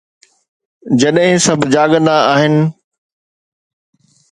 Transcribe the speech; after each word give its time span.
جڏهن 0.99 1.35
سڀ 1.45 1.59
جاڳندا 1.73 2.17
آهن 2.33 2.55